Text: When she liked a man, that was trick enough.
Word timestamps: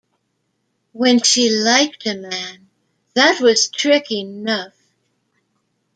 When 0.93 1.21
she 1.21 1.51
liked 1.51 2.07
a 2.07 2.15
man, 2.15 2.69
that 3.13 3.39
was 3.39 3.67
trick 3.67 4.11
enough. 4.11 4.73